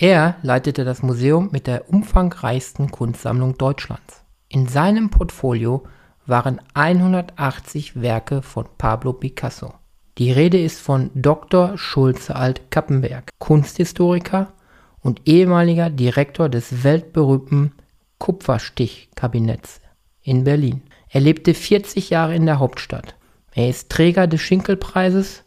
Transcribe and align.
Er 0.00 0.36
leitete 0.42 0.84
das 0.84 1.02
Museum 1.02 1.48
mit 1.50 1.66
der 1.66 1.90
umfangreichsten 1.90 2.92
Kunstsammlung 2.92 3.58
Deutschlands. 3.58 4.22
In 4.48 4.68
seinem 4.68 5.10
Portfolio 5.10 5.82
waren 6.24 6.60
180 6.72 8.00
Werke 8.00 8.42
von 8.42 8.66
Pablo 8.78 9.12
Picasso. 9.12 9.74
Die 10.18 10.30
Rede 10.30 10.62
ist 10.62 10.80
von 10.80 11.10
Dr. 11.16 11.76
Schulze 11.76 12.36
Alt-Kappenberg, 12.36 13.30
Kunsthistoriker 13.40 14.52
und 15.00 15.22
ehemaliger 15.24 15.90
Direktor 15.90 16.48
des 16.48 16.84
weltberühmten 16.84 17.72
Kupferstichkabinetts 18.18 19.80
in 20.22 20.44
Berlin. 20.44 20.82
Er 21.08 21.22
lebte 21.22 21.54
40 21.54 22.10
Jahre 22.10 22.36
in 22.36 22.46
der 22.46 22.60
Hauptstadt. 22.60 23.16
Er 23.52 23.68
ist 23.68 23.90
Träger 23.90 24.28
des 24.28 24.42
Schinkelpreises 24.42 25.42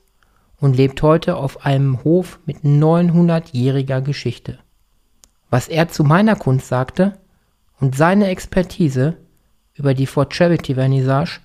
und 0.62 0.78
lebt 0.78 1.02
heute 1.02 1.36
auf 1.36 1.66
einem 1.66 2.04
Hof 2.06 2.40
mit 2.46 2.60
900-jähriger 2.60 4.00
Geschichte. 4.02 4.60
Was 5.50 5.68
er 5.68 5.90
zu 5.90 6.06
meiner 6.06 6.38
Kunst 6.38 6.68
sagte 6.68 7.20
und 7.82 7.98
seine 7.98 8.28
Expertise 8.28 9.18
über 9.74 9.94
die 9.94 10.06
For 10.06 10.28
Charity 10.30 10.76
Vernissage 10.76 11.42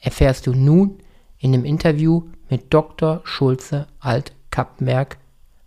erfährst 0.00 0.46
du 0.46 0.54
nun 0.54 0.98
in 1.38 1.52
dem 1.52 1.64
Interview 1.64 2.30
mit 2.48 2.72
Dr. 2.72 3.20
Schulze 3.24 3.88
Alt-Kappmerk 3.98 5.18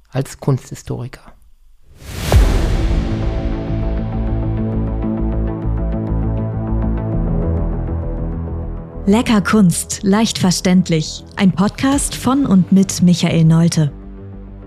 als 0.09 0.39
Kunsthistoriker. 0.39 1.32
Lecker 9.05 9.41
Kunst, 9.41 10.02
leicht 10.03 10.38
verständlich. 10.38 11.25
Ein 11.35 11.52
Podcast 11.52 12.16
von 12.16 12.45
und 12.45 12.71
mit 12.71 13.02
Michael 13.02 13.44
Neute. 13.44 13.91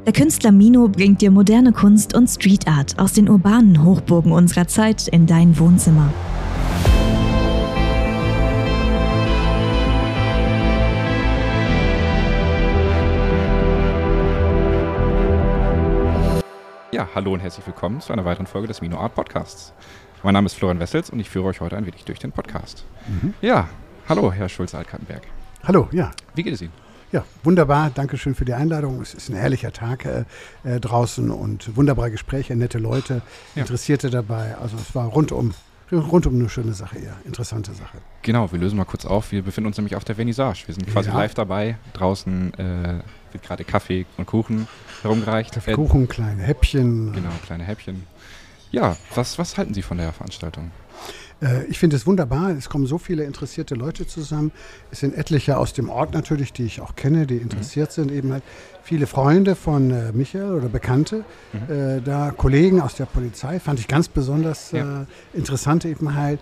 Der 0.05 0.13
Künstler 0.13 0.53
Mino 0.53 0.89
bringt 0.89 1.23
dir 1.23 1.31
moderne 1.31 1.73
Kunst 1.73 2.15
und 2.15 2.29
Street 2.29 2.69
Art 2.69 2.99
aus 2.99 3.15
den 3.15 3.30
urbanen 3.30 3.83
Hochburgen 3.83 4.33
unserer 4.33 4.69
Zeit 4.69 5.09
in 5.09 5.27
dein 5.27 5.59
Wohnzimmer. 5.59 6.13
Ja, 16.93 17.09
hallo 17.15 17.32
und 17.32 17.41
herzlich 17.41 17.66
willkommen 17.66 18.03
zu 18.03 18.13
einer 18.13 18.27
weiteren 18.27 18.47
Folge 18.47 18.69
des 18.69 18.82
Mino 18.82 18.99
Art 18.99 19.15
Podcasts. 19.15 19.73
Mein 20.23 20.35
Name 20.35 20.45
ist 20.45 20.57
Florian 20.57 20.79
Wessels 20.79 21.09
und 21.09 21.21
ich 21.21 21.30
führe 21.30 21.47
euch 21.47 21.63
heute 21.63 21.79
ein 21.79 21.87
wenig 21.87 22.05
durch 22.05 22.19
den 22.19 22.32
Podcast. 22.32 22.85
Mhm. 23.09 23.32
Ja, 23.41 23.69
Hallo, 24.09 24.32
Herr 24.32 24.49
Schulze-Altkattenberg. 24.49 25.23
Hallo, 25.65 25.88
ja. 25.90 26.12
Wie 26.37 26.45
geht 26.45 26.54
es 26.54 26.62
Ihnen? 26.62 26.73
Ja, 27.10 27.24
wunderbar. 27.43 27.90
Dankeschön 27.90 28.37
für 28.37 28.45
die 28.45 28.54
Einladung. 28.54 29.01
Es 29.01 29.15
ist 29.15 29.29
ein 29.30 29.35
herrlicher 29.35 29.73
Tag 29.73 30.04
äh, 30.04 30.24
äh, 30.63 30.79
draußen 30.79 31.29
und 31.29 31.76
wunderbare 31.76 32.13
Gespräche, 32.13 32.54
nette 32.54 32.79
Leute, 32.79 33.23
ja. 33.57 33.63
Interessierte 33.63 34.09
dabei. 34.09 34.57
Also 34.59 34.76
es 34.76 34.95
war 34.95 35.07
rundum, 35.07 35.54
rundum 35.90 36.37
eine 36.37 36.48
schöne 36.48 36.73
Sache, 36.73 37.01
ja. 37.01 37.16
Interessante 37.24 37.73
Sache. 37.74 37.98
Genau, 38.23 38.52
wir 38.52 38.60
lösen 38.60 38.76
mal 38.76 38.85
kurz 38.85 39.04
auf. 39.07 39.32
Wir 39.32 39.43
befinden 39.43 39.66
uns 39.66 39.76
nämlich 39.76 39.96
auf 39.96 40.04
der 40.04 40.15
Vernissage. 40.15 40.63
Wir 40.66 40.74
sind 40.76 40.87
quasi 40.87 41.09
ja. 41.09 41.16
live 41.16 41.35
dabei. 41.35 41.76
Draußen 41.95 42.54
äh, 42.54 43.01
wird 43.32 43.43
gerade 43.43 43.65
Kaffee 43.65 44.07
und 44.18 44.26
Kuchen 44.26 44.68
herumgereicht. 45.02 45.52
Kaffee, 45.52 45.73
Kuchen, 45.73 46.07
kleine 46.07 46.45
Häppchen. 46.45 47.13
Genau, 47.13 47.30
kleine 47.45 47.65
Häppchen. 47.65 48.07
Ja, 48.70 48.96
was, 49.16 49.37
was 49.37 49.59
halten 49.59 49.74
Sie 49.74 49.82
von 49.82 49.98
der 49.98 50.13
Veranstaltung? 50.13 50.70
Äh, 51.42 51.65
ich 51.66 51.79
finde 51.79 51.96
es 51.96 52.06
wunderbar. 52.06 52.51
Es 52.51 52.68
kommen 52.68 52.87
so 52.87 52.98
viele 52.98 53.24
interessierte 53.24 53.74
Leute 53.74 54.06
zusammen. 54.06 54.52
Es 54.90 55.01
sind 55.01 55.15
etliche 55.15 55.59
aus 55.59 55.73
dem 55.73 55.88
Ort 55.88 56.15
natürlich, 56.15 56.52
die 56.52 56.65
ich 56.65 56.80
auch 56.80 56.96
kenne, 56.96 57.26
die 57.26 57.37
interessiert 57.37 57.90
mhm. 57.90 57.95
sind. 57.95 58.12
Eben 58.12 58.32
halt 58.32 58.42
viele 58.82 59.06
Freunde 59.06 59.54
von 59.54 59.90
äh, 59.90 60.12
Michael 60.12 60.52
oder 60.52 60.68
Bekannte, 60.68 61.24
mhm. 61.52 61.74
äh, 61.74 62.01
da 62.01 62.30
Kollegen 62.30 62.80
aus 62.80 62.95
der 62.95 63.07
Polizei. 63.07 63.60
Fand 63.60 63.80
ich 63.80 63.88
ganz 63.88 64.09
besonders 64.09 64.72
ja. 64.72 65.03
äh, 65.03 65.06
interessant 65.34 65.84
eben 65.84 66.14
halt 66.14 66.41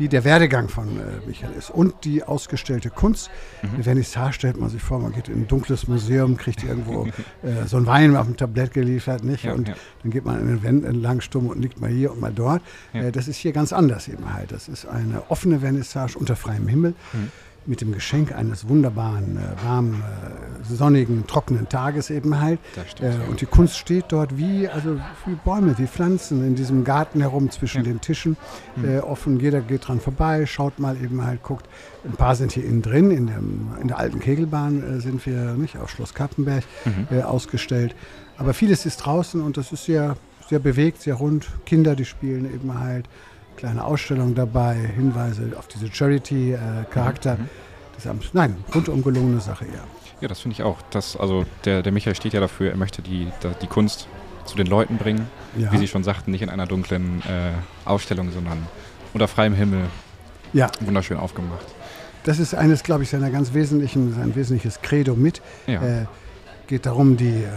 wie 0.00 0.08
der 0.08 0.24
Werdegang 0.24 0.68
von 0.70 0.88
äh, 0.88 1.26
Michael 1.26 1.52
ist 1.52 1.70
und 1.70 2.04
die 2.04 2.24
ausgestellte 2.24 2.88
Kunst. 2.88 3.30
Mhm. 3.62 3.74
Eine 3.74 3.84
Vernissage 3.84 4.32
stellt 4.32 4.58
man 4.58 4.70
sich 4.70 4.80
vor, 4.82 4.98
man 4.98 5.12
geht 5.12 5.28
in 5.28 5.42
ein 5.42 5.46
dunkles 5.46 5.88
Museum, 5.88 6.38
kriegt 6.38 6.64
irgendwo 6.64 7.06
äh, 7.42 7.66
so 7.66 7.76
ein 7.76 7.86
Wein 7.86 8.16
auf 8.16 8.26
dem 8.26 8.36
Tablett 8.38 8.72
geliefert, 8.72 9.22
nicht? 9.24 9.44
Ja, 9.44 9.52
und 9.52 9.68
ja. 9.68 9.74
dann 10.02 10.10
geht 10.10 10.24
man 10.24 10.36
an 10.36 10.46
den 10.46 10.62
Wänden 10.62 10.86
entlang 10.86 11.20
stumm 11.20 11.48
und 11.48 11.60
liegt 11.60 11.82
mal 11.82 11.90
hier 11.90 12.12
und 12.12 12.20
mal 12.20 12.32
dort. 12.32 12.62
Ja. 12.94 13.02
Äh, 13.02 13.12
das 13.12 13.28
ist 13.28 13.36
hier 13.36 13.52
ganz 13.52 13.74
anders 13.74 14.08
eben 14.08 14.32
halt. 14.32 14.52
Das 14.52 14.68
ist 14.68 14.86
eine 14.86 15.22
offene 15.28 15.60
Vernissage 15.60 16.18
unter 16.18 16.34
freiem 16.34 16.66
Himmel. 16.66 16.94
Mhm 17.12 17.30
mit 17.66 17.80
dem 17.80 17.92
Geschenk 17.92 18.32
eines 18.32 18.68
wunderbaren, 18.68 19.36
äh, 19.36 19.64
warmen, 19.64 20.02
äh, 20.02 20.39
sonnigen, 20.62 21.26
trockenen 21.26 21.68
Tages 21.68 22.10
eben 22.10 22.40
halt. 22.40 22.58
Äh, 23.00 23.12
und 23.28 23.40
die 23.40 23.46
Kunst 23.46 23.78
steht 23.78 24.06
dort 24.08 24.36
wie, 24.36 24.68
also 24.68 24.96
wie 25.26 25.34
Bäume, 25.44 25.78
wie 25.78 25.86
Pflanzen 25.86 26.46
in 26.46 26.54
diesem 26.54 26.84
Garten 26.84 27.20
herum 27.20 27.50
zwischen 27.50 27.78
ja. 27.78 27.90
den 27.90 28.00
Tischen 28.00 28.36
mhm. 28.76 28.88
Äh, 28.88 28.98
offen. 29.00 29.40
Jeder 29.40 29.60
geht 29.60 29.88
dran 29.88 30.00
vorbei, 30.00 30.46
schaut 30.46 30.78
mal 30.78 30.96
eben 30.96 31.24
halt, 31.24 31.42
guckt. 31.42 31.66
Ein 32.04 32.12
paar 32.12 32.34
sind 32.34 32.52
hier 32.52 32.64
innen 32.64 32.82
drin, 32.82 33.10
in, 33.10 33.26
dem, 33.26 33.70
in 33.80 33.88
der 33.88 33.98
alten 33.98 34.20
Kegelbahn 34.20 34.98
äh, 34.98 35.00
sind 35.00 35.24
wir 35.26 35.54
nicht 35.54 35.76
auf 35.76 35.90
Schloss 35.90 36.14
Kappenberg 36.14 36.64
mhm. 36.84 37.06
Äh, 37.10 37.22
ausgestellt. 37.22 37.94
Aber 38.38 38.54
vieles 38.54 38.86
ist 38.86 38.98
draußen 38.98 39.40
und 39.40 39.56
das 39.56 39.72
ist 39.72 39.84
sehr, 39.84 40.16
sehr 40.48 40.58
bewegt, 40.58 41.02
sehr 41.02 41.14
rund. 41.14 41.48
Kinder, 41.66 41.94
die 41.94 42.04
spielen 42.04 42.46
eben 42.52 42.78
halt 42.78 43.06
kleine 43.56 43.84
Ausstellung 43.84 44.34
dabei, 44.34 44.74
Hinweise 44.74 45.52
auf 45.58 45.68
diese 45.68 45.92
Charity-Charakter 45.92 47.36
mhm. 47.36 47.48
Amts. 48.06 48.32
Nein, 48.32 48.56
rundum 48.74 49.02
gelungene 49.02 49.40
Sache, 49.40 49.66
ja. 49.66 49.84
Ja, 50.20 50.28
das 50.28 50.40
finde 50.40 50.54
ich 50.54 50.62
auch. 50.62 50.78
Das, 50.90 51.16
also 51.16 51.46
der, 51.64 51.82
der 51.82 51.92
Michael 51.92 52.14
steht 52.14 52.34
ja 52.34 52.40
dafür, 52.40 52.70
er 52.70 52.76
möchte 52.76 53.00
die, 53.00 53.28
die 53.62 53.66
Kunst 53.66 54.06
zu 54.44 54.56
den 54.56 54.66
Leuten 54.66 54.98
bringen. 54.98 55.26
Ja. 55.56 55.72
Wie 55.72 55.78
Sie 55.78 55.88
schon 55.88 56.04
sagten, 56.04 56.30
nicht 56.30 56.42
in 56.42 56.50
einer 56.50 56.66
dunklen 56.66 57.22
äh, 57.22 57.52
Ausstellung, 57.84 58.30
sondern 58.30 58.66
unter 59.14 59.28
freiem 59.28 59.54
Himmel. 59.54 59.86
Ja. 60.52 60.70
Wunderschön 60.80 61.16
aufgemacht. 61.16 61.64
Das 62.24 62.38
ist 62.38 62.54
eines, 62.54 62.82
glaube 62.82 63.02
ich, 63.02 63.10
seiner 63.10 63.30
ganz 63.30 63.54
wesentlichen, 63.54 64.14
sein 64.14 64.34
wesentliches 64.34 64.82
Credo 64.82 65.14
mit. 65.14 65.40
Ja. 65.66 66.02
Äh, 66.02 66.06
geht 66.66 66.86
darum, 66.86 67.16
die 67.16 67.44
äh, 67.44 67.48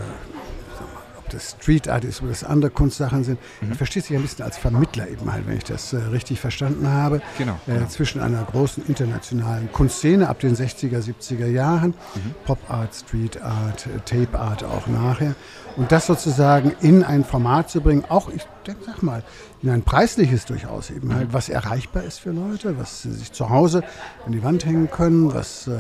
das 1.33 1.55
Street 1.59 1.88
Art 1.88 2.03
ist 2.03 2.21
oder 2.21 2.29
das 2.29 2.44
andere 2.44 2.71
Kunstsachen 2.71 3.23
sind. 3.23 3.39
Mhm. 3.61 3.71
Er 3.71 3.75
versteht 3.75 4.05
sich 4.05 4.16
ein 4.16 4.21
bisschen 4.21 4.45
als 4.45 4.57
Vermittler 4.57 5.07
eben 5.07 5.31
halt, 5.31 5.47
wenn 5.47 5.57
ich 5.57 5.63
das 5.63 5.94
äh, 5.94 5.97
richtig 5.97 6.39
verstanden 6.39 6.88
habe. 6.88 7.21
Genau, 7.38 7.59
äh, 7.67 7.73
genau. 7.73 7.88
Zwischen 7.88 8.21
einer 8.21 8.44
großen 8.44 8.85
internationalen 8.88 9.72
Kunstszene 9.72 10.29
ab 10.29 10.39
den 10.39 10.55
60er, 10.55 10.99
70er 10.99 11.47
Jahren, 11.47 11.93
mhm. 12.16 12.35
Pop 12.45 12.59
Art, 12.69 12.93
Street 12.95 13.41
Art, 13.41 13.88
äh, 13.88 13.99
Tape 14.05 14.39
Art 14.39 14.63
auch 14.63 14.88
nachher. 14.88 15.35
Und 15.75 15.91
das 15.91 16.05
sozusagen 16.05 16.73
in 16.81 17.03
ein 17.03 17.23
Format 17.23 17.69
zu 17.69 17.81
bringen, 17.81 18.05
auch, 18.07 18.29
ich 18.29 18.45
sag 18.85 19.03
mal, 19.03 19.24
in 19.62 19.69
ein 19.69 19.84
preisliches 19.84 20.46
durchaus 20.46 20.90
eben 20.90 21.13
halt, 21.13 21.34
was 21.34 21.50
erreichbar 21.50 22.03
ist 22.03 22.19
für 22.19 22.31
Leute, 22.31 22.78
was 22.78 23.03
sie 23.03 23.12
sich 23.12 23.31
zu 23.31 23.50
Hause 23.50 23.84
an 24.25 24.31
die 24.31 24.44
Wand 24.44 24.66
hängen 24.66 24.90
können, 24.90 25.34
was 25.34 25.68
äh, 25.68 25.74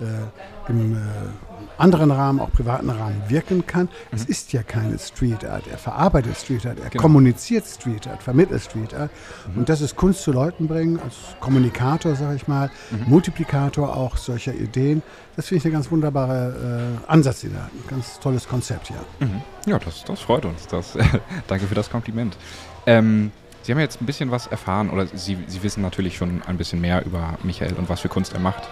äh, 0.00 0.70
im 0.70 0.94
äh, 0.94 0.98
anderen 1.78 2.10
Rahmen, 2.10 2.40
auch 2.40 2.52
privaten 2.52 2.90
Rahmen 2.90 3.22
wirken 3.28 3.66
kann. 3.66 3.88
Es 4.12 4.24
mhm. 4.24 4.30
ist 4.30 4.52
ja 4.52 4.62
keine 4.62 4.98
Street 4.98 5.44
Art. 5.44 5.66
Er 5.66 5.78
verarbeitet 5.78 6.36
Street 6.36 6.66
Art, 6.66 6.78
er 6.78 6.90
genau. 6.90 7.02
kommuniziert 7.02 7.64
Street 7.66 8.06
Art, 8.06 8.22
vermittelt 8.22 8.62
Street 8.62 8.94
Art. 8.94 9.10
Mhm. 9.48 9.60
Und 9.60 9.68
das 9.68 9.80
ist 9.80 9.96
Kunst 9.96 10.22
zu 10.22 10.32
Leuten 10.32 10.68
bringen, 10.68 11.00
als 11.00 11.14
Kommunikator, 11.40 12.14
sage 12.16 12.36
ich 12.36 12.48
mal, 12.48 12.70
mhm. 12.90 13.04
Multiplikator 13.06 13.96
auch 13.96 14.16
solcher 14.16 14.54
Ideen. 14.54 15.02
Das 15.36 15.46
finde 15.46 15.60
ich 15.60 15.66
ein 15.66 15.72
ganz 15.72 15.90
wunderbarer 15.90 16.48
äh, 16.48 16.82
Ansatz, 17.06 17.44
hat. 17.44 17.52
Ein 17.52 17.88
ganz 17.88 18.18
tolles 18.18 18.48
Konzept, 18.48 18.90
ja. 18.90 18.96
Mhm. 19.20 19.40
Ja, 19.66 19.78
das, 19.78 20.04
das 20.04 20.20
freut 20.20 20.44
uns. 20.44 20.66
Das, 20.66 20.98
danke 21.46 21.66
für 21.66 21.74
das 21.74 21.90
Kompliment. 21.90 22.17
Ähm, 22.86 23.30
Sie 23.62 23.72
haben 23.72 23.80
jetzt 23.80 24.00
ein 24.00 24.06
bisschen 24.06 24.30
was 24.30 24.46
erfahren 24.46 24.88
oder 24.88 25.06
Sie, 25.06 25.36
Sie 25.46 25.62
wissen 25.62 25.82
natürlich 25.82 26.16
schon 26.16 26.42
ein 26.46 26.56
bisschen 26.56 26.80
mehr 26.80 27.04
über 27.04 27.38
Michael 27.42 27.74
und 27.74 27.88
was 27.88 28.00
für 28.00 28.08
Kunst 28.08 28.32
er 28.32 28.40
macht. 28.40 28.62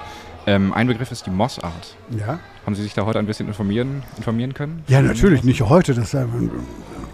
Ähm, 0.47 0.73
ein 0.73 0.87
Begriff 0.87 1.11
ist 1.11 1.27
die 1.27 1.31
Moss 1.31 1.59
Art. 1.59 1.97
Ja. 2.17 2.39
Haben 2.65 2.75
Sie 2.75 2.83
sich 2.83 2.95
da 2.95 3.05
heute 3.05 3.19
ein 3.19 3.27
bisschen 3.27 3.49
informieren, 3.49 4.05
informieren 4.17 4.55
können? 4.55 4.85
Ja, 4.89 5.03
natürlich, 5.03 5.43
nicht 5.43 5.61
heute. 5.63 5.93
Das 5.93 6.15
äh, 6.15 6.25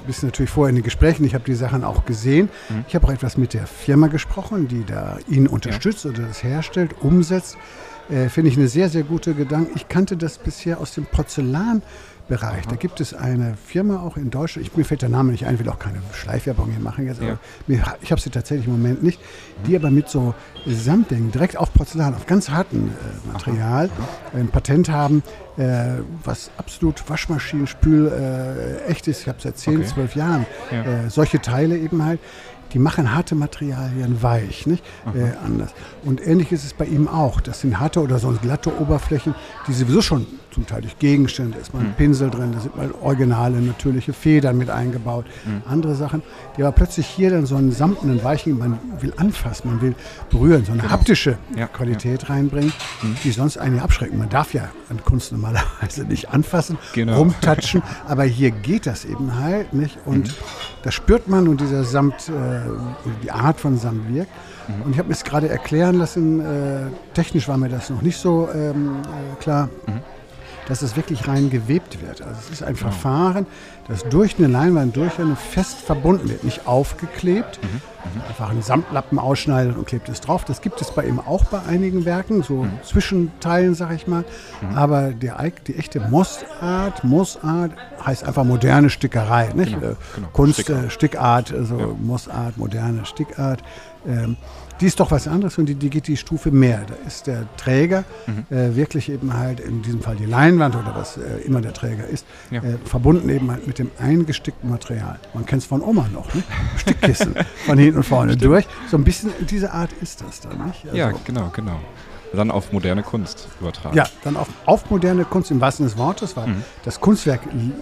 wissen 0.06 0.26
natürlich 0.26 0.50
vorher 0.50 0.68
in 0.68 0.76
den 0.76 0.84
Gesprächen. 0.84 1.24
Ich 1.24 1.34
habe 1.34 1.44
die 1.44 1.54
Sachen 1.54 1.82
auch 1.82 2.04
gesehen. 2.04 2.50
Mhm. 2.68 2.84
Ich 2.86 2.94
habe 2.94 3.06
auch 3.06 3.12
etwas 3.12 3.38
mit 3.38 3.54
der 3.54 3.66
Firma 3.66 4.08
gesprochen, 4.08 4.68
die 4.68 4.84
da 4.84 5.18
ihn 5.28 5.46
unterstützt 5.46 6.04
ja. 6.04 6.10
oder 6.10 6.22
das 6.24 6.44
herstellt, 6.44 6.94
umsetzt. 7.00 7.56
Äh, 8.10 8.28
Finde 8.28 8.50
ich 8.50 8.56
eine 8.56 8.68
sehr, 8.68 8.90
sehr 8.90 9.02
gute 9.02 9.34
Gedanke. 9.34 9.72
Ich 9.74 9.88
kannte 9.88 10.16
das 10.16 10.38
bisher 10.38 10.78
aus 10.78 10.94
dem 10.94 11.06
Porzellan. 11.06 11.82
Bereich. 12.32 12.66
Da 12.66 12.76
gibt 12.76 12.98
es 13.00 13.12
eine 13.12 13.58
Firma 13.62 14.00
auch 14.00 14.16
in 14.16 14.30
Deutschland, 14.30 14.66
ich, 14.66 14.74
mir 14.74 14.84
fällt 14.84 15.02
der 15.02 15.10
Name 15.10 15.32
nicht 15.32 15.44
ein, 15.44 15.58
will 15.58 15.68
auch 15.68 15.78
keine 15.78 16.00
Schleifwerbung 16.14 16.70
hier 16.70 16.80
machen 16.80 17.06
jetzt, 17.06 17.20
ja. 17.20 17.38
mir, 17.66 17.82
ich 18.00 18.10
habe 18.10 18.22
sie 18.22 18.30
tatsächlich 18.30 18.66
im 18.66 18.72
Moment 18.72 19.02
nicht, 19.02 19.20
die 19.66 19.76
aber 19.76 19.90
mit 19.90 20.08
so 20.08 20.34
Samtdingen 20.66 21.30
direkt 21.30 21.58
auf 21.58 21.74
Porzellan, 21.74 22.14
auf 22.14 22.24
ganz 22.24 22.48
hartem 22.48 22.88
äh, 22.88 23.32
Material 23.32 23.90
Aha. 23.90 24.38
ein 24.38 24.48
Patent 24.48 24.88
haben, 24.88 25.22
äh, 25.58 25.98
was 26.24 26.50
absolut 26.56 27.06
Waschmaschinen, 27.10 27.66
Spül 27.66 28.08
äh, 28.08 28.90
echt 28.90 29.08
ist. 29.08 29.20
Ich 29.20 29.28
habe 29.28 29.38
seit 29.38 29.58
10, 29.58 29.76
okay. 29.76 29.86
12 29.86 30.16
Jahren 30.16 30.46
ja. 30.70 30.82
Äh, 30.84 31.10
solche 31.10 31.38
Teile 31.38 31.76
eben 31.76 32.02
halt 32.02 32.18
die 32.72 32.78
machen 32.78 33.14
harte 33.14 33.34
Materialien 33.34 34.22
weich, 34.22 34.66
nicht? 34.66 34.84
Äh, 35.14 35.32
anders. 35.44 35.72
Und 36.04 36.26
ähnlich 36.26 36.52
ist 36.52 36.64
es 36.64 36.72
bei 36.74 36.84
ihm 36.86 37.08
auch. 37.08 37.40
Das 37.40 37.60
sind 37.60 37.78
harte 37.78 38.00
oder 38.00 38.18
sonst 38.18 38.42
glatte 38.42 38.72
Oberflächen, 38.80 39.34
die 39.68 39.72
sowieso 39.72 40.02
schon 40.02 40.26
zum 40.52 40.66
Teil 40.66 40.82
durch 40.82 40.98
Gegenstände, 40.98 41.52
da 41.54 41.60
ist 41.60 41.72
mal 41.72 41.80
ein 41.80 41.94
Pinsel 41.96 42.28
drin, 42.28 42.52
da 42.52 42.60
sind 42.60 42.76
mal 42.76 42.90
originale, 43.00 43.62
natürliche 43.62 44.12
Federn 44.12 44.58
mit 44.58 44.68
eingebaut, 44.68 45.24
andere 45.66 45.94
Sachen, 45.94 46.22
die 46.56 46.62
aber 46.62 46.72
plötzlich 46.72 47.06
hier 47.06 47.30
dann 47.30 47.46
so 47.46 47.56
einen 47.56 47.72
samtenen, 47.72 48.22
weichen, 48.22 48.58
man 48.58 48.78
will 49.00 49.14
anfassen, 49.16 49.70
man 49.70 49.80
will 49.80 49.94
berühren, 50.28 50.66
so 50.66 50.72
eine 50.72 50.90
haptische 50.90 51.38
Ja, 51.56 51.68
Qualität 51.68 52.28
reinbringen, 52.28 52.70
die 53.24 53.30
sonst 53.30 53.56
einen 53.56 53.76
ja 53.78 53.82
abschrecken. 53.82 54.18
Man 54.18 54.28
darf 54.28 54.52
ja 54.52 54.68
an 54.90 55.02
Kunst 55.02 55.32
normalerweise 55.32 56.04
nicht 56.04 56.28
anfassen, 56.28 56.76
Genau. 56.92 57.16
rumtatschen, 57.16 57.82
aber 58.06 58.24
hier 58.24 58.50
geht 58.50 58.84
das 58.86 59.06
eben 59.06 59.38
halt, 59.40 59.72
nicht? 59.72 59.96
Und 60.04 60.34
das 60.82 60.92
spürt 60.92 61.28
man 61.28 61.48
und 61.48 61.62
dieser 61.62 61.84
Samt, 61.84 62.28
äh, 62.28 62.61
die 63.22 63.30
Art 63.30 63.60
von 63.60 63.76
Samt 63.78 64.12
wirkt. 64.14 64.30
Und 64.84 64.92
ich 64.92 64.98
habe 64.98 65.08
mir 65.08 65.14
es 65.14 65.24
gerade 65.24 65.48
erklären 65.48 65.96
lassen, 65.96 66.40
äh, 66.40 66.86
technisch 67.14 67.48
war 67.48 67.58
mir 67.58 67.68
das 67.68 67.90
noch 67.90 68.02
nicht 68.02 68.16
so 68.16 68.48
ähm, 68.54 69.02
äh, 69.02 69.42
klar, 69.42 69.68
dass 70.72 70.80
es 70.80 70.96
wirklich 70.96 71.28
rein 71.28 71.50
gewebt 71.50 72.00
wird. 72.00 72.22
Also 72.22 72.34
es 72.46 72.48
ist 72.50 72.62
ein 72.62 72.76
Verfahren, 72.76 73.44
das 73.88 74.04
durch 74.08 74.38
eine 74.38 74.46
Leinwand 74.46 74.96
durch 74.96 75.18
eine 75.18 75.36
fest 75.36 75.76
verbunden 75.76 76.30
wird, 76.30 76.44
nicht 76.44 76.66
aufgeklebt. 76.66 77.60
Einfach 78.26 78.48
einen 78.48 78.62
Samtlappen 78.62 79.18
ausschneidet 79.18 79.76
und 79.76 79.86
klebt 79.86 80.08
es 80.08 80.22
drauf. 80.22 80.46
Das 80.46 80.62
gibt 80.62 80.80
es 80.80 80.90
bei 80.90 81.04
ihm 81.04 81.20
auch 81.20 81.44
bei 81.44 81.60
einigen 81.68 82.06
Werken, 82.06 82.42
so 82.42 82.66
Zwischenteilen, 82.84 83.74
sag 83.74 83.92
ich 83.92 84.06
mal. 84.06 84.24
Aber 84.74 85.10
der, 85.10 85.40
eig- 85.40 85.62
die 85.66 85.76
echte 85.76 86.00
Mossart, 86.00 87.04
Mossart 87.04 87.72
heißt 88.04 88.24
einfach 88.24 88.44
moderne 88.44 88.88
Stickerei. 88.88 89.50
Nicht? 89.54 89.74
Genau, 89.78 89.92
Äh, 89.92 89.96
genau. 90.14 90.28
Kunst, 90.32 90.60
Stickart. 90.62 90.84
äh, 90.86 90.90
Stickart, 90.90 91.52
also 91.52 91.96
Mossart, 92.00 92.56
moderne 92.56 93.04
Stickart. 93.04 93.62
Ähm, 94.06 94.36
die 94.80 94.86
ist 94.86 94.98
doch 95.00 95.10
was 95.10 95.28
anderes 95.28 95.58
und 95.58 95.66
die, 95.66 95.74
die 95.74 95.90
geht 95.90 96.06
die 96.08 96.16
Stufe 96.16 96.50
mehr. 96.50 96.82
Da 96.86 96.94
ist 97.06 97.26
der 97.26 97.44
Träger 97.56 98.04
Mhm. 98.26 98.56
äh, 98.56 98.74
wirklich 98.76 99.08
eben 99.10 99.36
halt, 99.36 99.60
in 99.60 99.82
diesem 99.82 100.00
Fall 100.00 100.16
die 100.16 100.24
Leinwand 100.26 100.74
oder 100.76 100.94
was 100.94 101.16
äh, 101.16 101.38
immer 101.44 101.60
der 101.60 101.72
Träger 101.72 102.06
ist, 102.06 102.24
Ja. 102.50 102.60
äh, 102.62 102.78
verbunden 102.84 103.28
eben 103.28 103.50
halt 103.50 103.66
mit 103.66 103.78
dem 103.78 103.90
eingestickten 103.98 104.68
Material. 104.70 105.18
Man 105.34 105.46
kennt 105.46 105.62
es 105.62 105.66
von 105.68 105.82
Oma 105.82 106.06
noch, 106.12 106.32
ne? 106.34 106.42
Stickkissen 106.78 107.34
von 107.66 107.78
hinten 107.78 107.98
und 107.98 108.04
vorne 108.04 108.36
durch. 108.36 108.66
So 108.90 108.96
ein 108.96 109.04
bisschen 109.04 109.30
diese 109.48 109.72
Art 109.72 109.90
ist 110.00 110.20
das 110.22 110.40
dann, 110.40 110.66
nicht? 110.66 110.84
Also, 110.84 110.96
Ja, 110.96 111.12
genau, 111.24 111.50
genau. 111.54 111.78
Dann 112.34 112.50
auf 112.50 112.72
moderne 112.72 113.02
Kunst 113.02 113.48
übertragen. 113.60 113.96
ja, 113.96 114.06
dann 114.24 114.36
auf, 114.36 114.48
auf 114.66 114.88
moderne 114.90 115.24
Kunst 115.24 115.50
im 115.50 115.60
wahrsten 115.60 115.86
Sinne 115.88 115.96
des 115.96 116.04
Wortes, 116.06 116.36
weil 116.36 116.48
das 116.84 117.00
Kunstwerk 117.00 117.40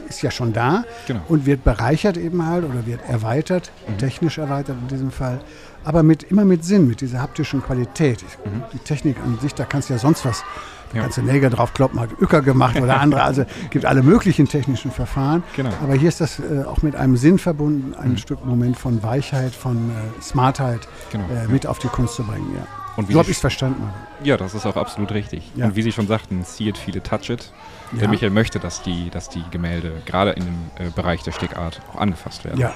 ist 0.08 0.22
ja 0.22 0.30
schon 0.30 0.52
da 0.52 0.70
Mhm. 0.80 0.84
Genau. 1.06 1.20
und 1.28 1.46
wird 1.46 1.62
bereichert 1.64 2.16
eben 2.16 2.44
halt 2.46 2.64
oder 2.64 2.84
wird 2.86 3.00
erweitert, 3.08 3.70
Mhm. 3.88 3.98
technisch 3.98 4.38
erweitert 4.38 4.76
in 4.82 4.88
diesem 4.88 5.10
Fall, 5.10 5.40
aber 5.84 6.02
mit, 6.02 6.24
immer 6.24 6.44
mit 6.44 6.64
Sinn, 6.64 6.86
mit 6.88 7.00
dieser 7.00 7.20
haptischen 7.20 7.62
Qualität. 7.62 8.22
Ich, 8.22 8.38
Die 8.72 8.78
Technik 8.78 9.16
an 9.24 9.38
sich, 9.40 9.54
da 9.54 9.64
kannst 9.64 9.88
du 9.88 9.94
ja 9.94 9.98
sonst 10.00 10.24
was, 10.24 10.42
Mhm. 10.42 10.96
Ja. 10.96 11.02
kannst 11.02 11.18
du 11.18 11.22
Nägel 11.22 11.50
draufkloppen, 11.50 12.00
hat 12.00 12.10
Öcker 12.20 12.42
gemacht 12.42 12.74
oder 12.80 13.00
andere, 13.00 13.22
also 13.22 13.44
gibt 13.70 13.84
alle 13.86 14.02
möglichen 14.02 14.48
technischen 14.48 14.90
Verfahren, 14.90 15.44
Genau. 15.54 15.70
aber 15.80 15.94
hier 15.94 16.08
ist 16.08 16.20
das 16.20 16.40
äh, 16.40 16.64
auch 16.64 16.82
mit 16.82 16.96
einem 16.96 17.16
Sinn 17.16 17.38
verbunden, 17.38 17.94
ein 17.94 18.18
Stück 18.18 18.44
Moment 18.44 18.76
von 18.76 19.00
Weichheit, 19.04 19.54
von 19.54 19.76
äh, 19.90 20.20
Smartheit 20.22 20.80
Genau, 21.12 21.24
äh, 21.32 21.44
ja. 21.44 21.48
mit 21.48 21.68
auf 21.68 21.78
die 21.78 21.86
Kunst 21.88 22.16
zu 22.16 22.24
bringen, 22.24 22.52
ja. 22.56 22.66
Und 22.96 23.08
wie 23.08 23.12
so 23.12 23.18
habe 23.20 23.30
ich 23.30 23.36
es 23.36 23.40
verstanden. 23.40 23.88
Ja, 24.22 24.36
das 24.36 24.54
ist 24.54 24.66
auch 24.66 24.76
absolut 24.76 25.12
richtig. 25.12 25.50
Ja. 25.54 25.66
Und 25.66 25.76
wie 25.76 25.82
Sie 25.82 25.92
schon 25.92 26.06
sagten, 26.06 26.44
see 26.44 26.68
it, 26.68 26.76
feel 26.76 26.96
it, 26.96 27.04
touch 27.04 27.30
it. 27.30 27.52
Ja. 27.92 28.00
Der 28.00 28.08
Michael 28.08 28.30
möchte, 28.30 28.58
dass 28.58 28.82
die, 28.82 29.10
dass 29.10 29.28
die 29.28 29.42
Gemälde 29.50 30.02
gerade 30.06 30.30
in 30.32 30.44
dem 30.44 30.86
äh, 30.86 30.90
Bereich 30.90 31.22
der 31.22 31.32
Stickart 31.32 31.80
auch 31.92 31.98
angefasst 32.00 32.44
werden. 32.44 32.58
Ja. 32.60 32.72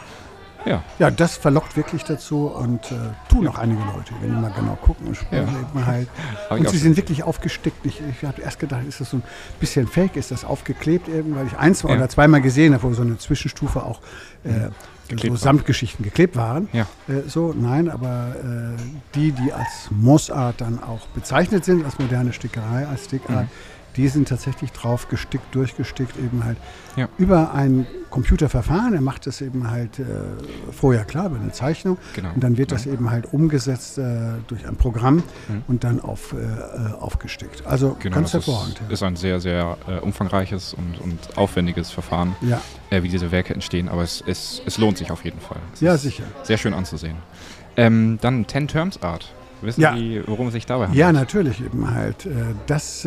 Ja, 0.66 0.82
Ja, 0.98 1.10
das 1.10 1.36
verlockt 1.36 1.76
wirklich 1.76 2.04
dazu 2.04 2.46
und 2.46 2.90
äh, 2.90 2.94
tun 3.28 3.46
auch 3.48 3.58
einige 3.58 3.82
Leute, 3.82 4.14
wenn 4.22 4.30
die 4.34 4.40
mal 4.40 4.50
genau 4.56 4.76
gucken 4.76 5.08
und 5.08 5.14
spüren 5.14 5.46
Ja. 5.46 5.60
eben 5.60 5.86
halt. 5.86 6.08
Und 6.48 6.66
sie 6.70 6.78
sind 6.78 6.96
wirklich 6.96 7.22
aufgestickt. 7.22 7.84
Ich, 7.84 8.00
ich 8.00 8.24
habe 8.26 8.40
erst 8.40 8.60
gedacht, 8.60 8.80
ist 8.88 8.98
das 8.98 9.10
so 9.10 9.18
ein 9.18 9.22
bisschen 9.60 9.86
fake, 9.86 10.16
ist 10.16 10.30
das 10.30 10.42
aufgeklebt 10.42 11.06
eben, 11.10 11.36
weil 11.36 11.46
ich 11.48 11.58
eins 11.58 11.82
Ja. 11.82 11.90
oder 11.90 12.08
zweimal 12.08 12.40
gesehen 12.40 12.72
habe, 12.72 12.82
wo 12.82 12.94
so 12.94 13.02
eine 13.02 13.18
Zwischenstufe 13.18 13.82
auch 13.82 14.00
äh, 14.44 14.70
Geklebt 15.08 15.36
so. 15.38 15.42
Samtgeschichten 15.44 16.04
geklebt 16.04 16.36
waren. 16.36 16.68
Ja. 16.72 16.86
Äh, 17.08 17.28
so, 17.28 17.52
nein, 17.56 17.90
aber 17.90 18.34
äh, 18.78 18.80
die, 19.14 19.32
die 19.32 19.52
als 19.52 19.88
Mossart 19.90 20.60
dann 20.60 20.82
auch 20.82 21.06
bezeichnet 21.08 21.64
sind, 21.64 21.84
als 21.84 21.98
moderne 21.98 22.32
Stickerei, 22.32 22.86
als 22.86 23.04
Stickart, 23.04 23.44
Mhm. 23.44 23.48
Die 23.96 24.08
sind 24.08 24.28
tatsächlich 24.28 24.72
drauf 24.72 25.08
gestickt, 25.08 25.54
durchgestickt, 25.54 26.16
eben 26.18 26.44
halt 26.44 26.56
Ja. 26.96 27.08
über 27.18 27.52
ein 27.54 27.86
Computerverfahren. 28.10 28.94
Er 28.94 29.00
macht 29.00 29.26
das 29.26 29.40
eben 29.40 29.70
halt 29.70 29.98
äh, 29.98 30.04
vorher 30.72 31.04
klar 31.04 31.26
über 31.26 31.36
eine 31.40 31.52
Zeichnung 31.52 31.98
Genau. 32.14 32.30
und 32.34 32.42
dann 32.44 32.56
wird 32.56 32.70
Ja. 32.70 32.76
das 32.76 32.86
eben 32.86 33.10
halt 33.10 33.32
umgesetzt 33.32 33.98
äh, 33.98 34.32
durch 34.46 34.66
ein 34.66 34.76
Programm 34.76 35.16
Mhm. 35.48 35.62
und 35.68 35.84
dann 35.84 36.00
auf, 36.00 36.32
äh, 36.32 36.36
äh, 36.36 36.92
aufgestickt. 37.00 37.66
Also 37.66 37.96
Genau, 38.00 38.16
ganz 38.16 38.32
das 38.32 38.46
hervorragend. 38.46 38.80
ist, 38.88 38.92
ist 38.94 39.02
ein 39.02 39.16
sehr, 39.16 39.40
sehr 39.40 39.76
äh, 39.88 39.98
umfangreiches 39.98 40.74
und, 40.74 41.00
und 41.00 41.36
aufwendiges 41.38 41.90
Verfahren, 41.90 42.36
ja. 42.40 42.60
äh, 42.90 43.02
wie 43.02 43.08
diese 43.08 43.30
Werke 43.32 43.54
entstehen, 43.54 43.88
aber 43.88 44.02
es, 44.02 44.22
es, 44.26 44.62
es 44.66 44.78
lohnt 44.78 44.98
sich 44.98 45.10
auf 45.10 45.24
jeden 45.24 45.40
Fall. 45.40 45.58
Es 45.72 45.80
ja, 45.80 45.96
sicher. 45.96 46.24
Sehr 46.44 46.58
schön 46.58 46.74
anzusehen. 46.74 47.16
Ähm, 47.76 48.18
dann 48.20 48.46
Ten 48.46 48.68
Terms 48.68 49.02
Art. 49.02 49.32
Wissen 49.62 49.80
Ja. 49.80 49.96
Sie, 49.96 50.22
worum 50.26 50.48
es 50.48 50.52
sich 50.52 50.66
dabei 50.66 50.84
handelt? 50.84 50.98
Ja, 51.00 51.10
natürlich 51.10 51.60
eben 51.64 51.90
halt. 51.90 52.28
Das 52.66 53.06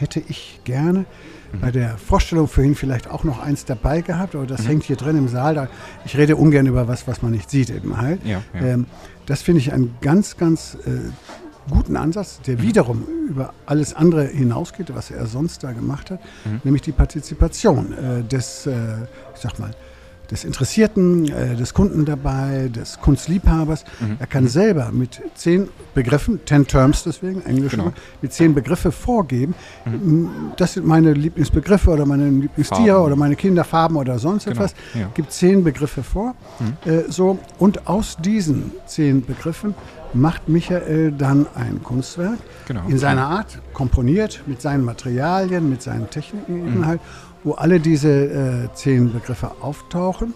hätte 0.00 0.20
ich 0.28 0.60
gerne 0.64 1.00
Mhm. 1.52 1.60
bei 1.60 1.70
der 1.70 1.96
Vorstellung 1.98 2.46
vorhin 2.48 2.74
vielleicht 2.74 3.08
auch 3.10 3.24
noch 3.24 3.38
eins 3.40 3.64
dabei 3.64 4.00
gehabt, 4.02 4.34
aber 4.34 4.46
das 4.46 4.62
Mhm. 4.62 4.66
hängt 4.66 4.84
hier 4.84 4.96
drin 4.96 5.16
im 5.16 5.28
Saal. 5.28 5.54
Da, 5.54 5.68
ich 6.04 6.16
rede 6.16 6.36
ungern 6.36 6.66
über 6.66 6.88
was, 6.88 7.06
was 7.08 7.22
man 7.22 7.32
nicht 7.32 7.50
sieht 7.50 7.70
eben 7.70 7.96
halt. 7.96 8.24
Ja, 8.24 8.42
ja. 8.54 8.60
Ähm, 8.60 8.86
das 9.26 9.42
finde 9.42 9.60
ich 9.60 9.72
einen 9.72 9.94
ganz, 10.00 10.36
ganz 10.36 10.76
äh, 10.86 11.10
guten 11.70 11.96
Ansatz, 11.96 12.38
Mhm. 12.38 12.42
der 12.44 12.62
wiederum 12.62 13.04
über 13.28 13.52
alles 13.66 13.94
andere 13.94 14.26
hinausgeht, 14.26 14.94
was 14.94 15.10
er 15.10 15.26
sonst 15.26 15.62
da 15.64 15.72
gemacht 15.72 16.10
hat, 16.10 16.20
Mhm. 16.44 16.60
nämlich 16.64 16.82
die 16.82 16.92
Partizipation 16.92 17.92
äh, 17.92 18.22
des, 18.24 18.66
äh, 18.66 18.72
ich 19.34 19.40
sag 19.40 19.58
mal, 19.58 19.70
des 20.30 20.44
Interessierten, 20.44 21.26
äh, 21.30 21.56
des 21.56 21.72
Kunden 21.72 22.04
dabei, 22.04 22.68
des 22.74 23.00
Kunstliebhabers. 23.00 23.84
Mhm. 24.00 24.16
Er 24.18 24.26
kann 24.26 24.46
selber 24.46 24.90
mit 24.92 25.20
zehn 25.34 25.68
Begriffen, 25.94 26.40
ten 26.44 26.66
terms 26.66 27.02
deswegen, 27.04 27.42
englisch, 27.46 27.72
Genau. 27.72 27.92
mit 28.20 28.32
zehn 28.32 28.54
Begriffe 28.54 28.92
vorgeben, 28.92 29.54
m, 29.86 30.28
das 30.56 30.74
sind 30.74 30.86
meine 30.86 31.12
Lieblingsbegriffe 31.14 31.90
oder 31.90 32.04
meine 32.04 32.28
Lieblingstiere 32.28 32.88
Farben. 32.96 33.06
oder 33.06 33.16
meine 33.16 33.36
Kinderfarben 33.36 33.96
oder 33.96 34.18
sonst 34.18 34.44
Genau, 34.44 34.56
etwas. 34.56 34.74
ja. 34.94 35.06
Mhm. 35.06 35.14
Gibt 35.14 35.32
zehn 35.32 35.64
Begriffe 35.64 36.02
vor. 36.02 36.34
Äh, 36.84 37.04
so, 37.10 37.38
und 37.58 37.86
aus 37.88 38.16
diesen 38.22 38.72
zehn 38.86 39.24
Begriffen 39.24 39.74
macht 40.14 40.48
Michael 40.48 41.12
dann 41.12 41.46
ein 41.54 41.82
Kunstwerk 41.82 42.38
Genau. 42.66 42.82
in 42.88 42.98
seiner 42.98 43.26
Art, 43.26 43.58
komponiert 43.72 44.42
mit 44.46 44.60
seinen 44.62 44.84
Materialien, 44.84 45.68
mit 45.68 45.82
seinen 45.82 46.08
Techniken 46.10 46.60
Mhm. 46.62 46.68
eben 46.68 46.86
halt, 46.86 47.00
wo 47.44 47.52
alle 47.52 47.78
diese 47.78 48.08
äh, 48.10 48.68
zehn 48.74 49.12
Begriffe 49.12 49.52
auftauchen, 49.60 50.34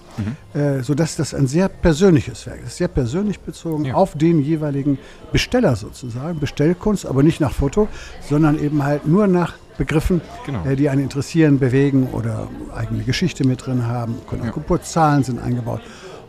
Mhm. 0.54 0.58
äh, 0.60 0.82
sodass 0.82 1.16
das 1.16 1.34
ein 1.34 1.46
sehr 1.46 1.68
persönliches 1.68 2.46
Werk 2.46 2.60
ist, 2.64 2.76
sehr 2.76 2.88
persönlich 2.88 3.40
bezogen 3.40 3.86
Ja. 3.86 3.94
auf 3.94 4.16
den 4.16 4.40
jeweiligen 4.40 4.98
Besteller 5.32 5.74
sozusagen, 5.74 6.38
Bestellkunst, 6.38 7.04
aber 7.06 7.22
nicht 7.22 7.40
nach 7.40 7.52
Foto, 7.52 7.88
sondern 8.28 8.58
eben 8.58 8.84
halt 8.84 9.06
nur 9.06 9.26
nach 9.26 9.54
Begriffen, 9.78 10.20
Genau. 10.46 10.64
äh, 10.64 10.76
die 10.76 10.88
einen 10.90 11.02
interessieren, 11.02 11.58
bewegen 11.58 12.08
oder 12.12 12.46
eigene 12.74 13.02
Geschichte 13.02 13.44
mit 13.46 13.66
drin 13.66 13.86
haben, 13.88 14.14
können 14.28 14.42
auch 14.42 14.46
Ja. 14.46 14.52
Geburtszahlen 14.52 15.24
sind 15.24 15.40
eingebaut 15.42 15.80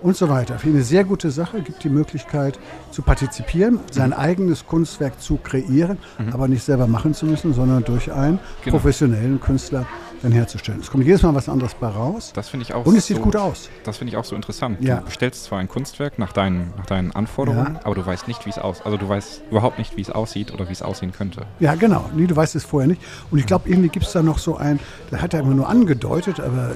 und 0.04 0.16
so 0.18 0.30
weiter. 0.30 0.60
Für 0.60 0.68
eine 0.70 0.84
sehr 0.84 1.04
gute 1.04 1.32
Sache, 1.32 1.62
gibt 1.62 1.84
die 1.84 1.90
Möglichkeit 1.90 2.60
zu 2.92 3.02
partizipieren, 3.02 3.80
sein 3.92 4.10
Mhm. 4.10 4.16
eigenes 4.18 4.66
Kunstwerk 4.68 5.20
zu 5.22 5.38
kreieren, 5.38 5.98
aber 6.32 6.48
nicht 6.48 6.64
selber 6.64 6.88
machen 6.88 7.14
zu 7.14 7.26
müssen, 7.26 7.54
sondern 7.54 7.84
durch 7.84 8.12
einen 8.12 8.40
Genau. 8.64 8.78
professionellen 8.78 9.40
Künstler 9.40 9.86
dann 10.24 10.32
herzustellen. 10.32 10.80
Es 10.82 10.90
kommt 10.90 11.06
jedes 11.06 11.22
Mal 11.22 11.36
was 11.36 11.48
anderes 11.48 11.74
bei 11.76 11.88
raus 11.88 12.32
Das 12.34 12.50
finde 12.50 12.66
ich 12.66 12.74
auch 12.74 12.86
und 12.86 12.96
es 12.98 13.06
sieht 13.08 13.18
so, 13.18 13.24
gut 13.24 13.36
aus. 13.36 13.70
Das 13.84 13.98
finde 13.98 14.12
ich 14.12 14.18
auch 14.18 14.24
so 14.26 14.36
interessant. 14.36 14.78
Ja. 14.84 14.98
Du 14.98 15.06
bestellst 15.06 15.44
zwar 15.44 15.60
ein 15.60 15.68
Kunstwerk 15.68 16.18
nach 16.18 16.34
deinen, 16.34 16.74
nach 16.78 16.86
deinen 16.86 17.12
Anforderungen, 17.12 17.76
Ja. 17.76 17.82
aber 17.84 17.96
du 17.96 18.06
weißt 18.06 18.28
nicht, 18.28 18.46
wie 18.46 18.50
es 18.50 18.58
aus, 18.58 18.82
also 18.84 18.98
du 18.98 19.08
weißt 19.08 19.44
überhaupt 19.52 19.78
nicht, 19.78 19.96
wie 19.98 20.02
es 20.02 20.10
aussieht 20.10 20.54
oder 20.54 20.68
wie 20.70 20.74
es 20.74 20.82
aussehen 20.82 21.12
könnte. 21.12 21.42
Ja, 21.60 21.76
genau. 21.76 22.10
Nee, 22.16 22.26
du 22.28 22.36
weißt 22.36 22.56
es 22.56 22.64
vorher 22.64 22.88
nicht. 22.88 23.02
Und 23.32 23.38
ich 23.40 23.46
glaube, 23.46 23.70
irgendwie 23.70 23.90
gibt 23.90 24.06
es 24.06 24.12
da 24.14 24.24
noch 24.24 24.40
so 24.40 24.58
ein, 24.58 24.80
da 25.12 25.18
hat 25.22 25.34
er 25.34 25.42
immer 25.42 25.54
nur 25.54 25.70
angedeutet, 25.70 26.40
aber 26.40 26.72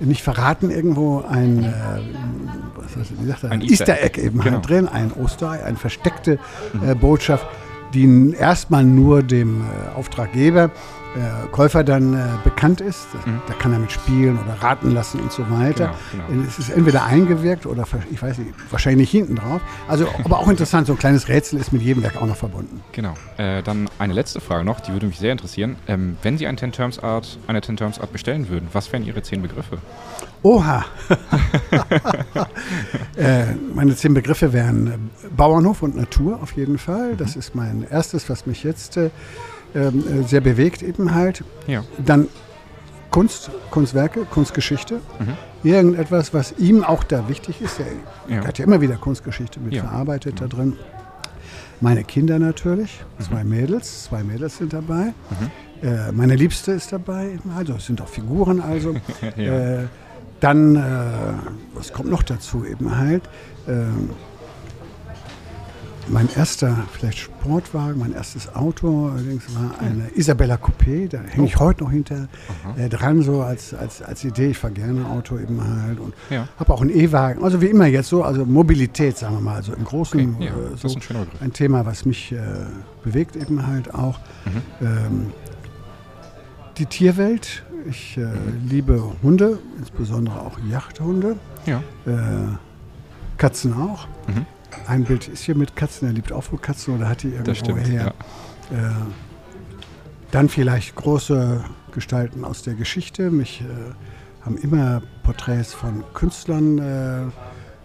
äh, 0.00 0.04
nicht 0.04 0.22
verraten, 0.22 0.70
irgendwo 0.70 1.20
ein, 1.28 1.64
äh, 1.64 1.72
was 2.76 2.96
heißt, 2.96 3.12
wie 3.20 3.26
sagt 3.26 3.44
er, 3.44 3.50
Ein 3.52 3.62
Easter 3.62 4.02
Egg 4.02 4.20
eben 4.20 4.40
Genau. 4.40 4.56
halt 4.56 4.68
drin, 4.68 4.88
ein 4.88 5.12
Osterei, 5.12 5.62
eine 5.64 5.76
versteckte 5.76 6.38
äh, 6.84 6.94
Botschaft, 6.94 7.46
die 7.94 8.34
erstmal 8.36 8.84
nur 8.84 9.22
dem 9.22 9.60
äh, 9.62 9.96
Auftraggeber 9.96 10.70
äh, 11.14 11.46
Käufer 11.52 11.84
dann 11.84 12.14
äh, 12.14 12.26
bekannt 12.42 12.80
ist. 12.80 13.06
Mhm. 13.26 13.40
Da 13.46 13.54
kann 13.54 13.72
er 13.72 13.78
mit 13.78 13.92
spielen 13.92 14.38
oder 14.38 14.54
raten 14.60 14.92
lassen 14.92 15.20
und 15.20 15.32
so 15.32 15.48
weiter. 15.50 15.94
Genau, 16.12 16.24
genau. 16.28 16.46
Es 16.48 16.58
ist 16.58 16.70
entweder 16.70 17.04
eingewirkt 17.04 17.66
oder 17.66 17.86
ich 18.10 18.20
weiß 18.20 18.38
nicht, 18.38 18.52
wahrscheinlich 18.70 19.12
nicht 19.12 19.22
hinten 19.22 19.36
drauf. 19.36 19.60
Also, 19.88 20.06
aber 20.24 20.38
auch 20.38 20.48
interessant, 20.48 20.86
so 20.86 20.94
ein 20.94 20.98
kleines 20.98 21.28
Rätsel 21.28 21.60
ist 21.60 21.72
mit 21.72 21.82
jedem 21.82 22.02
Werk 22.02 22.20
auch 22.20 22.26
noch 22.26 22.36
verbunden. 22.36 22.82
Genau. 22.92 23.14
Äh, 23.36 23.62
dann 23.62 23.88
eine 23.98 24.12
letzte 24.12 24.40
Frage 24.40 24.64
noch, 24.64 24.80
die 24.80 24.92
würde 24.92 25.06
mich 25.06 25.18
sehr 25.18 25.32
interessieren. 25.32 25.76
Ähm, 25.86 26.16
wenn 26.22 26.38
Sie 26.38 26.46
ein 26.46 26.56
Ten 26.56 26.72
Terms 26.72 26.98
Art, 26.98 27.38
eine 27.46 27.60
Ten 27.60 27.76
Terms 27.76 28.00
Art 28.00 28.12
bestellen 28.12 28.48
würden, 28.48 28.68
was 28.72 28.92
wären 28.92 29.04
Ihre 29.04 29.22
zehn 29.22 29.42
Begriffe? 29.42 29.78
Oha! 30.42 30.84
äh, 33.16 33.46
meine 33.74 33.96
zehn 33.96 34.14
Begriffe 34.14 34.52
wären 34.52 34.86
äh, 34.88 34.98
Bauernhof 35.34 35.82
und 35.82 35.96
Natur 35.96 36.42
auf 36.42 36.52
jeden 36.52 36.78
Fall. 36.78 37.16
Das 37.16 37.36
ist 37.36 37.54
mein 37.54 37.86
erstes, 37.88 38.28
was 38.28 38.46
mich 38.46 38.62
jetzt 38.62 38.96
äh, 38.96 39.10
ähm, 39.74 40.04
äh, 40.06 40.22
sehr 40.24 40.40
bewegt 40.40 40.82
eben 40.82 41.14
halt. 41.14 41.42
Ja. 41.66 41.84
Dann 42.04 42.28
Kunst, 43.10 43.50
Kunstwerke, 43.70 44.24
Kunstgeschichte. 44.24 45.00
Mhm. 45.18 45.68
Irgendetwas, 45.68 46.34
was 46.34 46.52
ihm 46.58 46.82
auch 46.84 47.04
da 47.04 47.28
wichtig 47.28 47.60
ist. 47.62 47.78
Er 47.80 47.86
Ja. 48.36 48.44
hat 48.46 48.58
ja 48.58 48.64
immer 48.64 48.80
wieder 48.80 48.96
Kunstgeschichte 48.96 49.60
mit 49.60 49.72
Ja. 49.74 49.82
verarbeitet 49.84 50.40
da 50.40 50.46
drin. 50.46 50.76
Meine 51.80 52.04
Kinder 52.04 52.38
natürlich, 52.38 53.02
zwei 53.18 53.44
Mädels, 53.44 54.04
zwei 54.04 54.22
Mädels 54.22 54.58
sind 54.58 54.72
dabei. 54.72 55.12
Äh, 55.82 56.12
meine 56.12 56.34
Liebste 56.34 56.72
ist 56.72 56.92
dabei, 56.92 57.38
also 57.56 57.74
es 57.74 57.86
sind 57.86 58.00
auch 58.00 58.08
Figuren 58.08 58.60
also. 58.60 58.94
Ja. 59.36 59.42
äh, 59.82 59.84
dann, 60.40 60.76
äh, 60.76 60.80
was 61.74 61.92
kommt 61.92 62.10
noch 62.10 62.22
dazu 62.22 62.64
eben 62.64 62.96
halt? 62.98 63.22
Mein 66.08 66.28
erster, 66.36 66.84
vielleicht 66.92 67.18
Sportwagen, 67.18 67.98
mein 67.98 68.12
erstes 68.12 68.54
Auto 68.54 69.08
allerdings 69.08 69.44
war 69.54 69.78
eine 69.80 70.08
Isabella 70.14 70.56
Coupé, 70.56 71.08
da 71.08 71.18
hänge 71.22 71.46
ich 71.46 71.58
heute 71.58 71.82
noch 71.82 71.90
hinter 71.90 72.28
äh, 72.76 72.88
dran, 72.90 73.22
so 73.22 73.40
als, 73.42 73.72
als, 73.72 74.02
als 74.02 74.22
Idee. 74.22 74.48
Ich 74.50 74.58
fahre 74.58 74.74
gerne 74.74 75.06
Auto 75.08 75.38
eben 75.38 75.60
halt 75.62 75.98
und 75.98 76.14
Ja. 76.30 76.46
habe 76.58 76.72
auch 76.74 76.82
einen 76.82 76.90
E-Wagen, 76.90 77.42
also 77.42 77.60
wie 77.62 77.66
immer 77.66 77.86
jetzt 77.86 78.10
so, 78.10 78.22
also 78.22 78.44
Mobilität, 78.44 79.16
sagen 79.16 79.36
wir 79.36 79.40
mal, 79.40 79.62
so 79.62 79.72
im 79.72 79.84
Großen, 79.84 80.34
Okay, 80.36 80.44
ja, 80.44 80.50
äh, 80.52 80.76
so 80.76 80.88
ist 80.88 81.10
ein 81.10 81.26
ein 81.40 81.52
Thema, 81.52 81.86
was 81.86 82.04
mich 82.04 82.32
äh, 82.32 82.38
bewegt 83.02 83.34
eben 83.36 83.66
halt 83.66 83.94
auch. 83.94 84.18
Mhm. 84.44 84.86
Ähm, 84.86 85.26
die 86.76 86.86
Tierwelt, 86.86 87.64
ich 87.88 88.18
äh, 88.18 88.26
liebe 88.68 89.02
Hunde, 89.22 89.58
insbesondere 89.78 90.40
auch 90.40 90.58
Jagdhunde. 90.70 91.36
Ja. 91.66 91.78
Äh, 92.06 92.12
Katzen 93.38 93.72
auch. 93.74 94.06
Mhm. 94.28 94.46
Ein 94.86 95.04
Bild 95.04 95.28
ist 95.28 95.42
hier 95.44 95.56
mit 95.56 95.76
Katzen, 95.76 96.08
er 96.08 96.14
liebt 96.14 96.32
auch 96.32 96.50
wohl 96.52 96.58
Katzen 96.58 96.94
oder 96.96 97.08
hat 97.08 97.22
die 97.22 97.28
irgendwo 97.28 97.44
Das 97.50 97.58
stimmt. 97.58 97.88
her. 97.88 98.14
Ja. 98.70 98.76
Äh, 98.76 98.90
dann 100.30 100.48
vielleicht 100.48 100.94
große 100.96 101.64
Gestalten 101.92 102.44
aus 102.44 102.62
der 102.62 102.74
Geschichte. 102.74 103.30
Mich 103.30 103.60
äh, 103.60 103.64
haben 104.44 104.58
immer 104.58 105.02
Porträts 105.22 105.72
von 105.72 106.04
Künstlern 106.12 106.78
äh, 106.78 107.20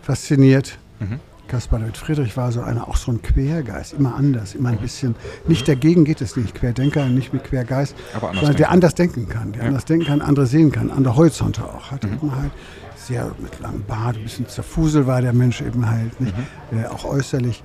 fasziniert. 0.02 0.78
Mhm. 1.00 1.20
Caspar 1.50 1.80
David 1.80 1.98
Friedrich 1.98 2.38
war 2.38 2.52
so 2.52 2.62
einer, 2.62 2.88
auch 2.88 2.96
so 2.96 3.12
ein 3.12 3.22
Quergeist, 3.22 3.94
immer 3.94 4.16
anders, 4.16 4.56
immer 4.56 4.70
ein 4.70 4.78
bisschen, 4.78 5.16
nicht 5.48 5.68
dagegen 5.68 6.06
geht 6.06 6.22
es 6.22 6.38
nicht, 6.38 6.56
Querdenker, 6.56 7.08
nicht 7.08 7.34
mit 7.34 7.44
Quergeist, 7.44 7.96
Aber 8.14 8.28
anders 8.30 8.42
sondern 8.42 8.58
der 8.58 8.70
anders 8.72 8.96
denken 8.96 9.28
kann, 9.28 9.52
der 9.52 9.64
Ja. 9.64 9.68
anders 9.68 9.86
denken 9.86 10.06
kann, 10.06 10.22
andere 10.22 10.46
sehen 10.46 10.72
kann, 10.72 10.92
andere 10.92 11.16
Horizonte 11.16 11.64
auch 11.66 11.92
hat. 11.92 12.04
Mhm. 12.04 12.32
Halt 12.36 12.52
sehr 12.96 13.32
mit 13.40 13.60
langem 13.60 13.84
Bart, 13.84 14.16
ein 14.18 14.24
bisschen 14.24 14.48
zerfusel 14.48 15.08
war 15.08 15.22
der 15.22 15.34
Mensch 15.34 15.62
eben 15.62 15.90
halt, 15.90 16.22
nicht? 16.22 16.34
Mhm. 16.72 16.80
Äh, 16.80 16.86
auch 16.86 17.04
äußerlich. 17.04 17.64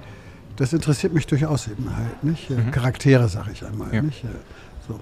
Das 0.56 0.72
interessiert 0.72 1.12
mich 1.12 1.26
durchaus 1.26 1.68
eben 1.68 1.94
halt, 1.94 2.24
nicht? 2.24 2.50
Äh, 2.50 2.54
Mhm. 2.54 2.70
Charaktere, 2.70 3.28
sag 3.28 3.48
ich 3.52 3.64
einmal, 3.66 3.94
Ja. 3.94 4.00
nicht? 4.02 4.24
Äh, 4.24 4.28
so. 4.88 4.98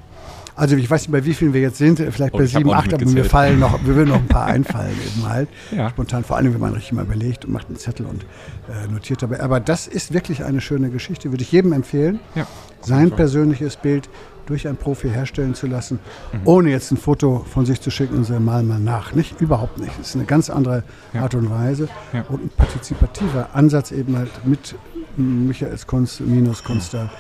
Also 0.54 0.76
ich 0.76 0.90
weiß 0.90 1.02
nicht, 1.02 1.12
bei 1.12 1.25
wie 1.25 1.32
vielen 1.35 1.54
wir 1.54 1.61
jetzt 1.62 1.78
sind, 1.78 1.99
vielleicht 1.99 2.35
Oh, 2.35 2.38
bei 2.38 2.47
sieben, 2.47 2.71
acht, 2.73 2.92
aber 2.92 3.04
mir 3.06 3.25
fallen 3.25 3.59
noch, 3.59 3.80
mir 3.80 3.94
würden 3.94 4.11
noch 4.11 4.16
ein 4.18 4.28
paar 4.28 4.47
einfallen 4.56 4.94
eben 5.06 5.28
halt. 5.28 5.49
Ja. 5.75 5.88
Spontan, 5.90 6.25
vor 6.25 6.37
allem, 6.37 6.52
wenn 6.52 6.61
man 6.61 6.75
richtig 6.75 6.92
mal 6.92 7.04
überlegt 7.04 7.44
und 7.47 7.52
macht 7.52 7.68
einen 7.68 7.76
Zettel 7.76 8.04
und 8.06 8.25
äh, 8.68 8.87
notiert 8.92 9.23
dabei. 9.23 9.40
Aber 9.40 9.61
das 9.61 9.87
ist 9.87 10.12
wirklich 10.12 10.44
eine 10.44 10.61
schöne 10.61 10.90
Geschichte, 10.90 11.30
würde 11.32 11.42
ich 11.42 11.52
jedem 11.52 11.73
empfehlen, 11.73 12.21
Ja. 12.35 12.47
sein 12.82 13.09
Fall. 13.09 13.16
persönliches 13.16 13.76
Bild 13.76 14.09
durch 14.44 14.66
einen 14.68 14.76
Profi 14.76 15.09
herstellen 15.09 15.54
zu 15.54 15.66
lassen, 15.68 16.00
Mhm. 16.32 16.40
ohne 16.44 16.71
jetzt 16.71 16.90
ein 16.90 16.97
Foto 16.99 17.47
von 17.50 17.64
sich 17.64 17.80
zu 17.80 17.90
schicken 17.90 18.16
und 18.16 18.25
sagen, 18.25 18.44
mal 18.44 18.62
mal 18.62 18.78
nach. 18.80 19.14
Nicht, 19.14 19.40
überhaupt 19.40 19.78
nicht. 19.78 19.92
Das 19.99 20.09
ist 20.09 20.16
eine 20.16 20.25
ganz 20.25 20.50
andere 20.50 20.82
Ja. 21.14 21.23
Art 21.23 21.35
und 21.35 21.49
Weise 21.49 21.88
und 22.28 22.44
ein 22.44 22.50
partizipativer 22.56 23.50
Ansatz 23.54 23.90
eben 23.92 24.16
halt 24.18 24.30
mit 24.44 24.75
Michaels 25.16 25.87
Kunst, 25.87 26.21
Minus 26.21 26.64
Kunst 26.64 26.92
da 26.94 27.11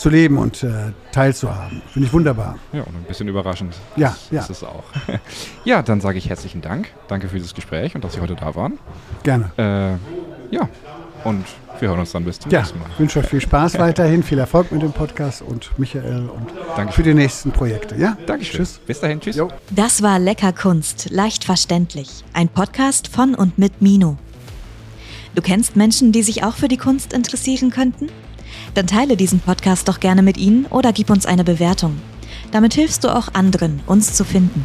zu 0.00 0.08
leben 0.08 0.38
und 0.38 0.62
äh, 0.62 0.92
teilzuhaben. 1.12 1.82
Finde 1.92 2.06
ich 2.06 2.12
wunderbar. 2.12 2.56
Ja, 2.72 2.80
und 2.82 2.94
ein 2.96 3.04
bisschen 3.06 3.28
überraschend. 3.28 3.74
Ja, 3.96 4.08
Das 4.08 4.30
ja. 4.30 4.40
ist 4.40 4.50
es 4.50 4.64
auch. 4.64 4.84
ja, 5.64 5.82
dann 5.82 6.00
sage 6.00 6.16
ich 6.18 6.28
herzlichen 6.28 6.62
Dank. 6.62 6.88
Danke 7.08 7.28
für 7.28 7.36
dieses 7.36 7.54
Gespräch 7.54 7.94
und 7.94 8.02
dass 8.02 8.14
Sie 8.14 8.20
heute 8.20 8.34
da 8.34 8.54
waren. 8.54 8.78
Gerne. 9.22 9.50
Äh, 9.58 10.54
ja, 10.54 10.68
und 11.24 11.44
wir 11.80 11.88
hören 11.90 12.00
uns 12.00 12.12
dann 12.12 12.24
bis 12.24 12.38
zum 12.38 12.50
Ja, 12.50 12.60
nächsten 12.60 12.78
Mal. 12.78 12.86
ich 12.94 12.98
wünsche 12.98 13.18
euch 13.20 13.26
viel 13.26 13.40
Spaß 13.42 13.78
weiterhin, 13.78 14.22
viel 14.22 14.38
Erfolg 14.38 14.72
mit 14.72 14.80
dem 14.80 14.92
Podcast 14.92 15.42
und 15.42 15.70
Michael 15.78 16.28
und 16.30 16.46
Danke 16.76 16.92
für 16.94 17.02
die 17.02 17.12
nächsten 17.12 17.50
Projekte. 17.50 17.94
Ja? 17.96 18.16
Dankeschön. 18.26 18.56
Tschüss. 18.60 18.80
Bis 18.86 19.00
dahin. 19.00 19.20
Tschüss. 19.20 19.36
Jo. 19.36 19.50
Das 19.70 20.02
war 20.02 20.18
Lecker 20.18 20.52
Kunst, 20.54 21.10
leicht 21.10 21.44
verständlich. 21.44 22.24
Ein 22.32 22.48
Podcast 22.48 23.08
von 23.08 23.34
und 23.34 23.58
mit 23.58 23.82
Mino. 23.82 24.16
Du 25.34 25.42
kennst 25.42 25.76
Menschen, 25.76 26.10
die 26.10 26.22
sich 26.22 26.42
auch 26.42 26.54
für 26.56 26.68
die 26.68 26.76
Kunst 26.78 27.12
interessieren 27.12 27.70
könnten? 27.70 28.08
Dann 28.74 28.86
teile 28.86 29.16
diesen 29.16 29.40
Podcast 29.40 29.88
doch 29.88 30.00
gerne 30.00 30.22
mit 30.22 30.36
ihnen 30.36 30.66
oder 30.66 30.92
gib 30.92 31.10
uns 31.10 31.26
eine 31.26 31.44
Bewertung. 31.44 31.96
Damit 32.52 32.74
hilfst 32.74 33.04
du 33.04 33.08
auch 33.08 33.34
anderen, 33.34 33.80
uns 33.86 34.14
zu 34.14 34.24
finden. 34.24 34.64